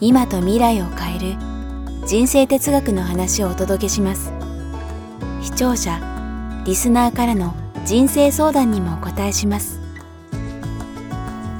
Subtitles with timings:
[0.00, 1.36] 今と未来を変える
[2.04, 4.32] 人生哲学の話をお届けします。
[5.40, 6.00] 視聴者
[6.66, 7.54] リスナーからの
[7.84, 9.78] 人生相談にもお答えします。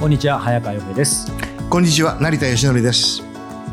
[0.00, 1.30] こんにちは早川洋平です。
[1.70, 3.22] こんにちは成田義則です。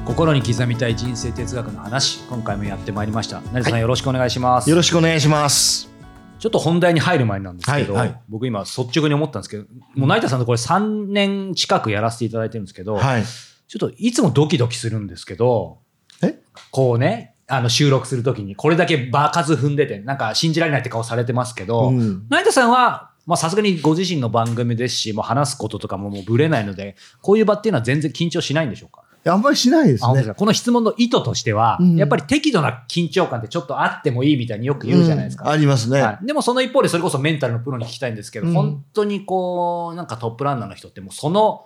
[0.05, 3.41] 心に刻みたい人生哲学の話今回もやってまいりました。
[3.52, 4.70] 成田さん、よろしくお願いします。
[4.70, 5.90] よろしくお願いします。
[6.38, 8.22] ちょっと本題に入る前なんですけど、はいはい。
[8.30, 9.64] 僕今率直に思ったんですけど
[9.96, 13.24] もう成田さんとこれ3年近くやらせていただいてるんですけど、はい
[13.72, 15.80] ちょっといつもドキドキするんですけど
[16.22, 16.38] え？
[16.72, 22.28] こうねあの収録するときにこれだけ場数踏んでてなんか信じられないって顔されてますけど、うん。
[22.30, 29.05] 成田さんはまあさすがにご自身の番組ですしもう話すこととかももうぶれないのでこういう場っていうのは全然緊張しないんでしょうか？
[29.24, 30.34] あんまりしないですね。
[30.35, 31.96] この質問の意図としては、うん。
[31.96, 35.46] やっぱり適度な緊張感ってちょっとあってもいいみたいによく言うじゃないですか。
[35.46, 38.54] うんありますね、はい、でもその一方でそれこそメンタルのプロに聞きたいんですけど、うん。
[38.54, 41.66] 本当にこうなんかトップランナーの人ってもうその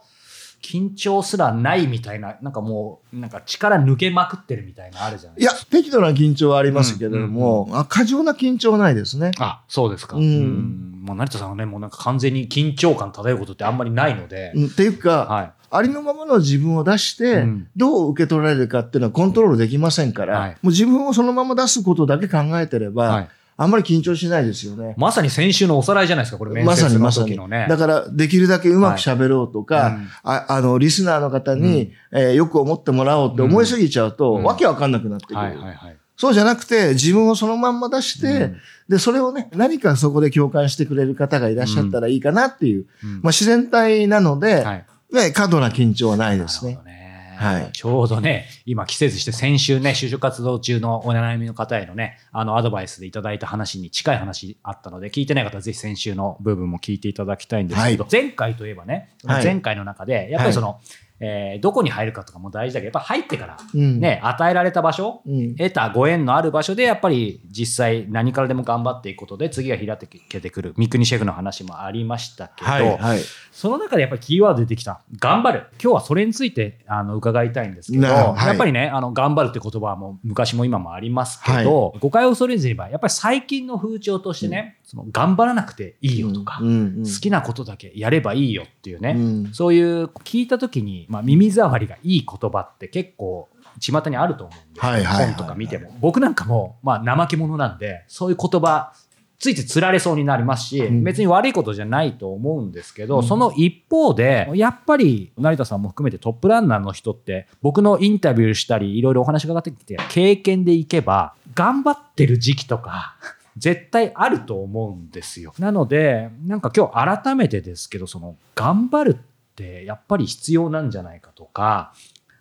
[0.66, 9.32] 緊張すらないみたいななんかもうなんか力抜けまくってるみたいなのあるじゃないいや適度な緊張はありますけれども、あ過剰な緊張はないですね。
[9.40, 10.18] あそうですか。
[10.18, 11.04] ううん。
[11.04, 15.52] んまあ、成田さんはねもうなんか完全に緊張感漂うことってあんまりないので、うんっていうか、はい。
[15.72, 17.68] ありのままの自分を出して、うん。
[17.76, 20.50] どう受け取られるかっていうのはコントロールできませんから、はい。
[20.52, 24.96] もう自分をそのまま出すことだけ考えてれば、はい、あんまり緊張しないですよね。
[24.98, 27.38] まさに先週のおさらいじゃないですかこれ面まさにまさに。
[27.38, 29.94] だから、できるだけうまく喋ろうとか、はい。
[29.94, 34.44] うんああの、リスナーの方に、えーよく思ってもらおうって思いすぎちゃうと、うん。
[34.44, 35.38] わけわかんなくなってくる。
[35.38, 35.98] はいはいはい。
[36.18, 38.58] そうじゃなくて、自分をそのまんま出して、うん。
[38.90, 43.12] で、それをね、何かそこで共感してくれる方がいらっしゃったらいいかなっていう、うん。
[43.16, 44.86] まあ自然体なので、はい。
[45.12, 46.72] ね、過度な緊張はないですね。
[46.74, 46.84] なるほ。
[46.84, 47.05] どね
[47.38, 47.72] はい。
[47.72, 59.44] ちょうどね、今季節して先週ね、就職活動中のお悩みの方へのね、あのアドバイスでいただいた話に近い話あったので、聞いてない方はぜひ先週の部分も聞いていただきたいんですけど、は前回といえばね、はい。
[59.44, 60.80] 前回の中で、やっぱりその、
[61.20, 64.00] えーどこに入るかとかも大事だけど、やっぱ入ってからうん。
[64.00, 65.56] ね、与えられた場所、うん。
[65.56, 69.98] 得たご縁のある場所でやっぱり実際何からでも頑張っていくことで次が開
[70.30, 73.20] けてくる三国シェフの話もありましたけど、はい、はい。
[73.52, 75.68] その中でやっぱりキーワード出てきた、頑張る。
[75.82, 86.72] 今日はそれについてあの伺いたいんですけど、なはいやっぱりね、あの頑張るって言葉はもう昔も今もありますけど、誤解を恐れずにば、やっぱり最近の風潮としてね、その頑張らなくていいよとか、うんう
[87.02, 93.50] ん好きなことだけやればいいよっていうね、うんそういう聞いた時に、まあ、耳障りがいい言葉って結構
[93.80, 95.96] 巷にあると思うんですよ、はいはいはいはい本とか見ても。
[96.00, 98.94] 僕なんかも、まあ、怠け者なんで、そういう言葉、
[99.38, 113.16] ついついつられそうになりますし、うん別に悪いことじゃないと思うんですけど、うんその一方で、やっぱり成田さんも含めてトップランナーの人って、僕のインタビューしたり、いろいろお話伺ってきて、経験でいけば、頑張ってる時期とか、
[113.58, 115.54] 絶対あると思うんですよ。
[115.60, 119.18] なので、なんか今日改めてですけど、その、頑張る
[119.56, 121.94] ってやっぱり必要なんじゃないかとか、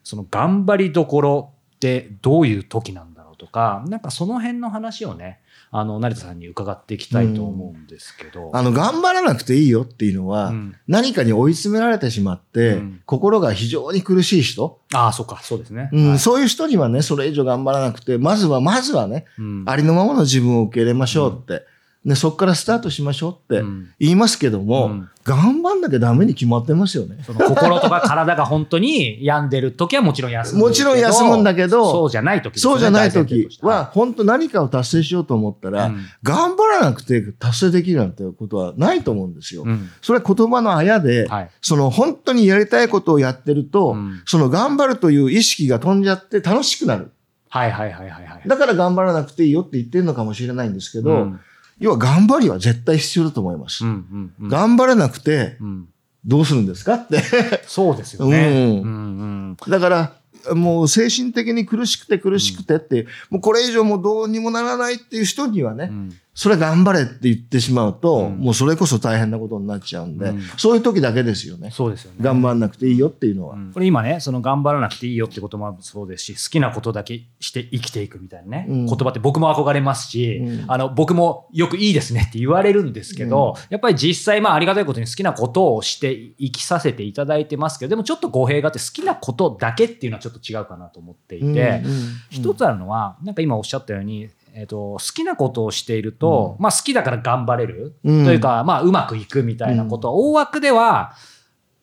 [0.02, 8.50] その頑張りどころってどういう時なんだろうとか、なんかその辺の話をね、あの、成田さんに伺っていきたいと思うんですけど。
[8.52, 10.76] あの、頑張らなくていいよっていうのは、うん。
[10.86, 13.00] 何かに追い詰められてしまって、うん。
[13.06, 15.88] 心が非常に苦しい人、ああ、そうか、そうですね。
[15.92, 16.18] うんはい。
[16.20, 19.64] そういう人にはね、それ以上頑張らなくて、まずは、まずはね、うん。
[19.66, 21.66] ありのままの自分を受け入れましょうって、
[22.04, 23.88] ね、そこからスタートしましょうってうん。
[23.98, 25.08] 言いますけども、うん。
[25.24, 27.16] 頑張んなきゃダメに決まってますよね。
[27.24, 36.04] その心とか体が本当に病んでる時はもちろん休むもちろん休むんだけどそうじゃない時ねそうじゃない時は、本当何かを達成しようと思ったら、うん。
[36.22, 39.62] 頑張らなくて達成できるなんてことはないと思うんですよ。
[39.62, 39.88] うん。
[40.02, 41.50] それは言葉のあやで、はい。
[41.62, 44.22] その本当にやりたいことをやってると、うん。
[44.26, 47.10] その頑張るという意識が飛んじゃって楽しくなる。
[47.48, 48.42] はいはいはいはいはい。
[48.46, 51.40] だから頑張らなくていいよって言ってるのかもしれないんですけど、うん
[51.78, 53.84] 要は頑張りは絶対必要だと思います。
[53.84, 55.88] うんうんうん頑張らなくてうん
[56.26, 57.20] どうするんですかって。
[57.66, 58.80] そうですよね。
[58.82, 60.12] うんうんだから、
[60.54, 68.38] もう精神的に苦しくて苦しくてって、もうこれ以上もうどうにもならないっていう人にはね、うんそれ頑張れって言ってしまうと、うん。
[68.38, 70.42] もうそれこそ大変なことになっちゃうんで、うん。
[70.56, 71.70] そういう時だけですよね。
[71.70, 72.18] そうですよね。
[72.20, 73.54] 頑張んなくていいよっていうのは。
[73.54, 73.72] うん。
[73.72, 78.86] これ今ね、その頑張らなくていいよってこともそうですし、好きなことだけして生きていくみたいなね、うん。
[78.86, 80.70] 言葉って僕も憧れますし、うん。
[80.70, 91.84] あの、僕もよくいいですねって言われるんですけど、やっぱり実際まあありがたいことに好きなことをして生きさせていただいてますけど、でもちょっと語弊があって好きなことだけっていうのはちょっと違うかなと思っていて、
[92.30, 98.24] 一つあるのは、なんか今おっしゃったように、えっと好きなことをしていると、まあ好きだから頑張れる、うん。
[98.24, 101.12] というか、まあうまくいくみたいなことは、大枠では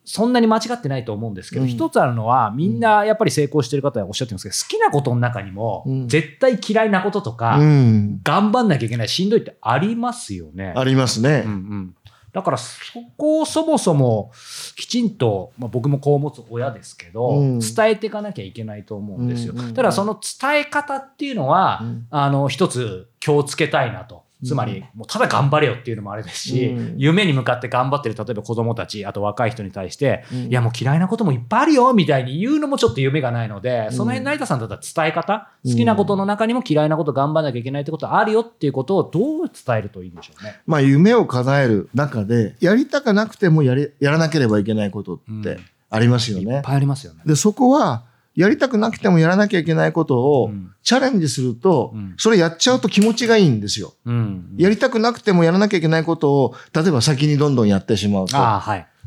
[0.03, 1.67] そんなに間違ってないと思うんですけど、うん。
[1.69, 6.07] 一つあるのは、みんなやっぱり成功してる方はおっしゃってますけど、好きなことの中にも、うん。
[6.07, 8.19] 絶対嫌いなこととか、うん。
[8.23, 10.73] 頑張んなきゃいけない、しんどいってありますよね。
[10.75, 11.43] ありますね。
[11.45, 11.95] うんうん
[12.33, 12.73] だからそ
[13.17, 14.31] こをそもそも
[14.75, 19.53] きちんと、まあ、僕も子を持つ親ですけど、うん伝えていかなきゃいけないと思うんですよ。
[19.53, 24.23] うんうんうんただその伝え方っていうのは、うんあの一つ気をつけたいなと。
[24.43, 40.59] つまり、もうただ頑張れよっていうのもあれですし、うん夢に向かって頑張ってる、例えば子供たち、あと若い人に対して、うんいやもう嫌いなこともいっぱいあるよみたいに言うのもちょっと夢がないので、うんその辺成田さんだったら伝え方、うん好きなことの中にも嫌いなこと頑張らなきゃいけないってことあるよっていうことをどう伝えるといいんでしょうね。
[40.65, 45.59] まあ夢を叶える中で、やりたかなくてもやり、やらなければいけないことうんって
[45.89, 46.61] ありますよいっね。
[46.63, 47.21] ぱいありますよね。
[47.25, 48.03] で、そこは、
[48.35, 50.71] やりたくなくてもやらなきゃいけないことをうん。
[50.83, 53.93] チャレンジするとうん、それやっちゃうと気持ちがいいんですよ。
[54.05, 54.55] うん。
[54.57, 58.37] やりたくなくてもやらなきゃいけないことを、例えば先にどんどんやってしまうと。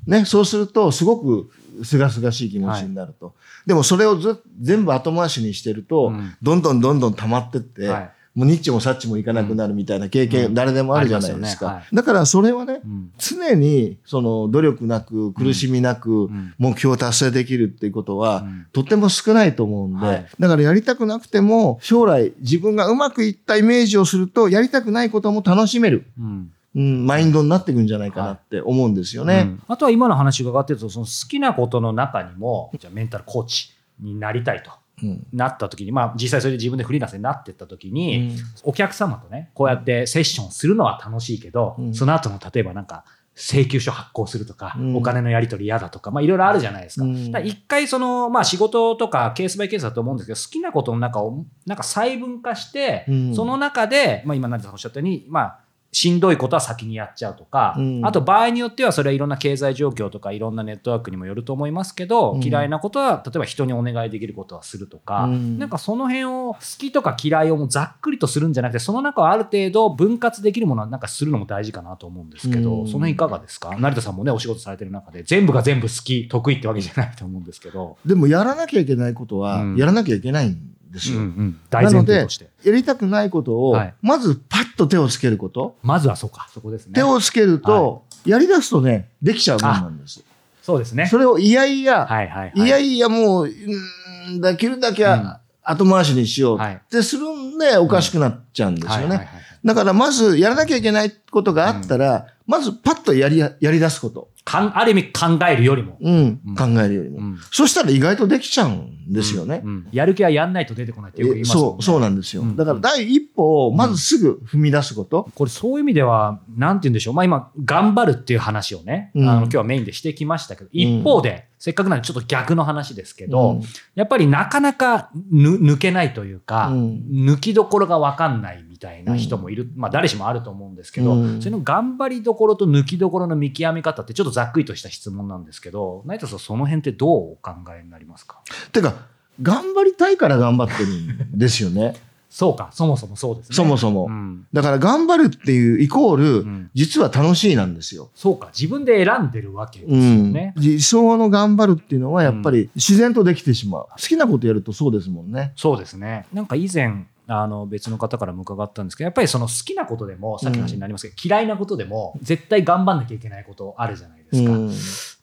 [0.07, 1.51] ね、そうすると、すごく
[1.83, 3.35] すがすがしい気持ちになると。
[3.67, 6.37] でもそれをず全部後回しにしてると、うん。
[6.43, 10.55] どんどんどんどん溜まってって、はいもうニッチもサッチもいかなくなるみたいな経験、うん。
[10.55, 11.83] 誰でもあるじゃないですか。
[11.93, 13.13] だからそれはね、うん。
[13.17, 16.55] 常にその努力なく苦しみなくん。
[16.59, 18.67] 目標を達成できるっていうことは、うん。
[18.73, 20.27] とっても少ないと思うんで、はい。
[20.41, 26.53] だからやりたくなくても将来自分がうまくいったイメージをするとやりたくないことも楽しめる、うん。
[26.75, 29.45] うん、マインドになっていくんじゃないかなって思うんですよね。
[29.47, 29.63] うん。
[29.69, 33.71] あとは今の話が伺ってると、その好きなことの中にも、じゃあメンタルコーチ
[34.01, 34.73] になりたいと。
[34.73, 34.84] うん
[35.33, 38.37] なった時に、まあ実際それで自分でフリーランスになっていった時に、うん。
[38.65, 41.95] お客様とね、こうやってセッションするのは楽しいけど、うん。
[41.95, 43.05] その後の例えばなんか、
[43.37, 44.97] 請求書発行するとか、うん。
[44.97, 47.07] お金のやり取り嫌だとか、まあいろいろあるじゃないですか。
[47.07, 47.33] うん。
[47.33, 53.35] だから一回その、まあ仕事とかケースバイケースだと思うんですけど、好きなことの中をなんか細分化して、うん。
[53.35, 55.64] その中で、まあ今成田さんおっしゃったように、まあ
[55.95, 58.05] しんどいことは先にやっちゃうとか、うん。
[58.05, 62.43] あと場合によってはそれはいろんな経済状況とかいろんなネットワークにもよると思いますけど、うん。
[62.43, 65.59] 嫌いなことは例えば人にお願いできることはするとか、うん。
[65.59, 72.87] なんかその辺を好きとか嫌いをもうざっくりとするんじゃなくてその中をある程度分割できるものはなんかするのも大事かなと思うんですけど、うん。
[72.87, 73.77] その辺いかがですか？
[73.79, 79.77] 成田さんもねお仕事されてる中で全部が全部好き得意ってわけじゃないと思うんですけど、でもやらなきゃいけないことはうん。
[79.77, 80.59] やらなきゃいけないん
[80.95, 81.21] ですよ。
[81.69, 82.49] 大前提として。
[82.65, 85.77] やりたくないことをはい、まずパッと手をつけること。
[85.83, 86.49] まずはそうか。
[86.55, 86.93] そこですね。
[86.95, 90.23] 手をつけると、やり出すとね、できちゃうもんなんです。
[90.63, 91.07] そうですね。
[91.07, 92.61] それをいやいや、はいはいい。
[92.67, 95.37] やいやもう、うーんできるだけうん。
[95.67, 96.75] 後回しにしようはい。
[96.75, 99.29] ってするんで、おかしくなっちゃうんですよね。
[99.65, 104.29] だからまずやらなきゃいけないことがあったら、まずパッとやりや、やり出すこと。
[104.45, 106.41] かんある意味考えるよりも、うん。
[106.47, 106.55] うん。
[106.55, 107.19] 考えるよりも。
[107.19, 107.39] うん。
[107.51, 109.63] そしたら意外とできちゃうんですよね。
[109.65, 109.71] うん。
[109.71, 109.89] うん。
[109.91, 111.61] やる気はやんないと出てこないってよく言いますね。
[111.61, 112.43] そう、そうなんですよ。
[112.43, 112.55] うん。
[112.55, 115.31] だから第一歩をまずすぐ踏み出すこと。
[115.35, 117.15] これそういう意味では、なんて言うんでしょう。
[117.15, 119.29] まあ今、頑張るっていう話をね、うん。
[119.29, 123.63] あの今日はメインでしてきましたけど、一方で、せっかくなんでちょっと逆の話ですけど、うん。
[123.95, 127.05] やっぱりなかなかぬ抜けないというか、うん。
[127.11, 131.41] 抜きどころがわかんないみたいな人もいる、まあ誰しもあると思うんですけど、うん。
[131.41, 138.41] それの頑張りどころと抜きどころの見極め方ってちょっとざっくりとした質問なんですけど、成田さんその辺ってどうお考えになりますか？
[138.73, 138.95] てか、
[139.43, 141.95] 頑張りたいから頑張ってるんですよね。
[142.35, 143.55] そうか、そもそもそうですね。
[143.55, 148.11] そもそもうんだから頑張るっていうイコール、ん実は楽しいなんですよ。
[148.13, 150.53] そうか、自分で選んでるわけですようんね。
[150.57, 153.87] 理想の頑張るっていうのはやっぱり自然とできてしまう。
[153.89, 155.53] 好きなことやるとそうですもんね。
[155.55, 156.27] そうですね。
[156.33, 164.51] なんか以前、あの別の方からも伺ったんですけど、やっぱりその好きなことでも、さっきの話になりますけど、嫌いなことでも、絶対頑張んなきゃいけないことあるじゃないですか。
[164.53, 164.71] うん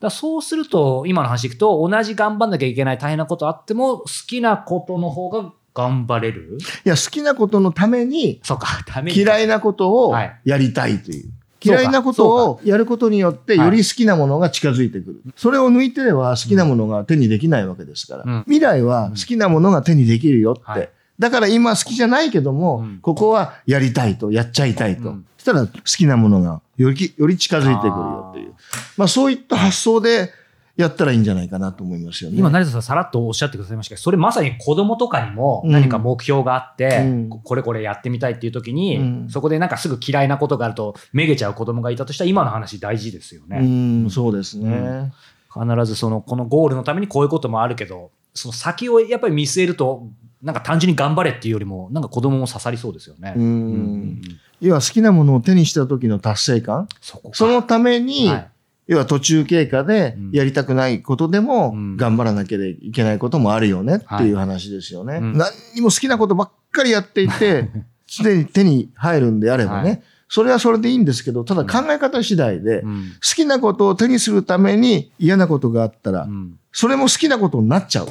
[0.01, 6.58] だそうすると、今の話いくと、同じ頑張んなきゃいけない大変なことあっても、好きなことの方が頑張れる？
[6.86, 9.17] いや、好きなことのためにそうか、ために。
[9.17, 11.29] 嫌いなことをはいやりたいという。
[11.63, 15.22] 嫌いなことをやることによってはいより好きなものが近づいてくる。
[15.36, 18.24] それを抜いてれば好きなものが手にできないわけですから。
[18.25, 20.89] うん未来は好きなものが手にできるよって。
[21.21, 25.09] はいだから今好きじゃないけども、うんここはやりたいと、やっちゃいたいと。
[25.09, 28.53] うんそしたら好きなものがよりより近づいてくるよっていう。
[28.97, 30.31] まあそういった発想で
[30.77, 32.37] やったらいいんじゃないかなと思いますよね。
[32.37, 43.59] 今、成田さんさらっとおっしゃってくださいましたけど、それまさに子供とかにも何か目標があって、うんこれこれやってみたいっていう時に、うんそこでなんかすぐ嫌いなことがあると、めげちゃう子供がいたとしたら、今の話大事ですよね。
[43.59, 43.63] う
[44.07, 44.69] ん、そうですね。
[44.69, 45.13] うん
[45.53, 50.07] 必ずその、このゴールのためにこういうこともあるけど、その先をやっぱり見据えると、
[50.43, 53.33] なんか単純に頑張れっていうよりも、なんか子供も刺さりそうですよね。
[53.36, 53.43] うん。
[53.43, 54.21] うん
[54.62, 56.88] 要は好きなものを手にした時の達成感。
[57.01, 58.48] そそのために、はい。
[58.88, 60.31] 要は途中経過でうん。
[60.31, 61.98] やりたくないことでもうん。
[61.98, 65.15] 頑張らなきゃいけないこともあるよねっていう話ですよね。
[65.17, 65.33] うん。
[65.38, 67.69] 何にも好きなことばっかりやっていて、
[68.05, 70.01] 常に手に入るんであればね、はい。
[70.29, 73.12] それはそれでいいんですけど、ただ考え方次第で、好うん。
[73.36, 76.60] きなことを手にするために嫌なことがあったらう、ん。
[76.71, 78.07] それも好きなことになっちゃう。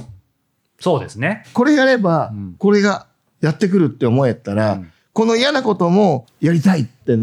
[0.81, 1.45] そうですね。
[1.53, 3.07] これやればうん、これが
[3.41, 7.17] やってくるって思えたら、うんこの嫌なこともやりたいって、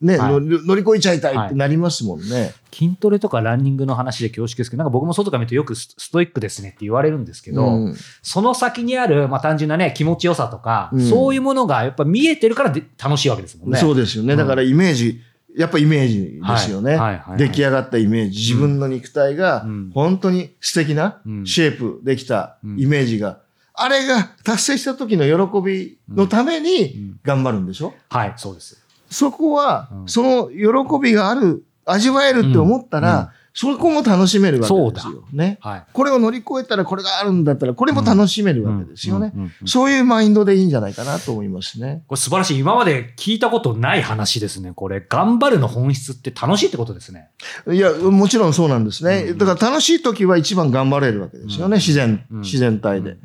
[0.00, 2.54] ね、はい乗り越えちゃいたいってなりますもんね。
[2.72, 13.78] 筋トレとかランニングの話で恐縮ですけど、なんか僕も外から見るとよくスストイックですねって言われるんですけど、うんその先にある、まあ、単純なね、気持ちよさとか、うんそういうものがやっぱ見えてるからで楽しいわけですもんね。
[13.78, 14.32] そうですよね。
[14.32, 15.20] うんだからイメージ、
[15.56, 16.98] やっぱイメージですよね。
[17.38, 19.90] 出来上がったイメージ、自分の肉体がうん。
[19.94, 21.46] 本当に素敵なうん。
[21.46, 23.40] シェイプできたイメージが、
[23.72, 28.82] あれが達成した時の喜びのために頑張るんでしょ、はい、そうです。
[29.10, 30.08] そこはう、ん。
[30.08, 35.24] その喜びがある、味わえるって思ったら、うんそこも楽しめるわけですよ。
[35.32, 35.56] ね。
[35.62, 35.84] はい。
[35.90, 39.32] これを乗り越えたらこれがあるんだったら、これも楽しめるわけですよね。
[39.34, 42.04] うんうんうんうんそういうマインドでいいんじゃないかなと思いますね。
[42.06, 42.58] これ素晴らしい。
[42.58, 44.72] 今まで聞いたことない話ですね。
[44.74, 47.30] これ、頑張るの本質って楽しいってことですね。
[47.70, 49.28] いや、もちろんそうなんですね。
[49.30, 53.10] うんだから楽しい時は一番頑張れるわけですよね、うん自然、うん自然体で。
[53.10, 53.18] うん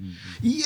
[0.44, 0.66] いや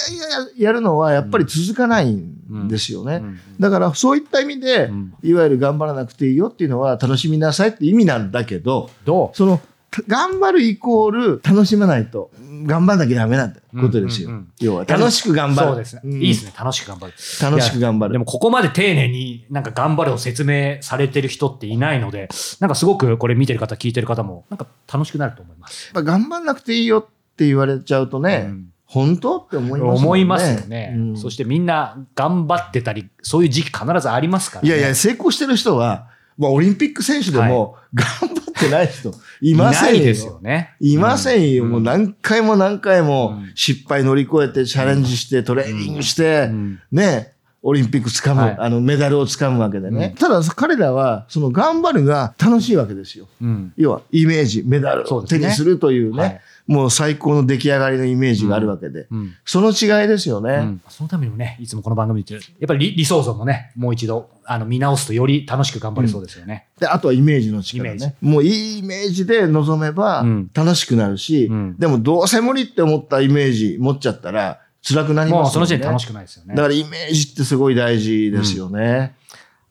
[0.55, 2.34] いや、やるのはやっぱり続かないん
[2.67, 3.15] ですよね。
[3.17, 9.37] うんうんだからそういった意味で、うんいわゆる頑張らなくていいよっていうのは楽しみなさいって意味なんだけど、どう？
[9.37, 9.61] その、
[9.91, 12.31] た頑張るイコール楽しまないと、
[12.65, 14.29] 頑張んなきゃダメなんてことですよ。
[14.29, 15.67] うんうんうん要は楽しく頑張る。
[15.69, 16.01] そうですね。
[16.03, 16.53] んいいですね。
[16.57, 17.13] 楽しく頑張る。
[17.41, 18.13] 楽しく頑張る。
[18.13, 25.91] でもここまで丁寧になんか頑張るを説明されてる人っていないので、なんかすごくこれ見てる方、聞いてる方も、なんか楽しくなると思います。
[25.93, 29.39] 頑張んなくていいよって言われちゃうとね、うん本当？
[29.39, 30.01] って思いますもんね。
[30.01, 31.17] 思いますよね、うん。
[31.17, 34.69] そしてみんな頑張ってたり、そういう時期必ずありますから、ね。
[34.69, 40.01] いやいや、成功してる人は、まあ、オリンピック選手でも、頑張ってない人、いませんよ。
[40.01, 40.75] いですよね。
[40.79, 41.63] いませんよ。
[41.63, 43.51] うもう何回も何回もうん。
[43.55, 46.79] 失敗乗り越えて、チャレンジして、トレーニングして、うん。
[46.91, 48.55] ね、オリンピック掴む、はい。
[48.59, 50.09] あの、メダルを掴むわけでね。
[50.13, 50.15] うん。
[50.17, 53.27] ただ、彼らは、その頑張るが楽しいわけですよ。
[53.41, 53.73] うん。
[53.77, 59.07] 要は、イメージ、メダルを手にするというね、はいもう最高の出来上がりのイメージがあるわけで。
[59.11, 60.53] うんその違いですよね。
[60.53, 66.67] うんそのためにもね、いつもこの番組でやっぱり理理想像もね、もう一度あの見直すとより楽しく頑張れそうですよね。
[66.79, 68.15] で、あとはイメージの力ね。
[68.21, 75.51] もういいイメージで臨めばうん楽しくなるし、うんでもどうせ無理って思ったイメージ持っちゃったら辛くなりますよね。
[75.53, 76.63] その時点で楽しくないですよねだ。
[76.63, 79.15] からイメージってすごい大事ですよね。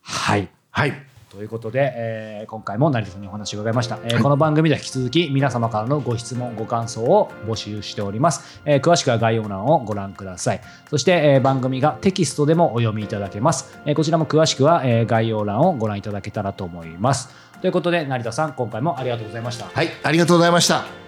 [0.01, 0.49] はい。
[0.71, 0.93] はい。
[1.35, 10.61] ということで、えー今回も成田さんにお話を伺いました、えーこの番組では引き続き皆様からのご質問ご感想を募集しております、えー詳しくは概要欄をご覧ください。
[10.89, 17.29] そして、えー番組がテキストでもお読みいただけます、えーこちらも詳しくは、えー概要欄をご覧いただけたらと思います。
[17.61, 19.65] ということで成田さん今回もありがとうございました。
[19.65, 19.89] はい。
[20.03, 21.04] ありがとうございました。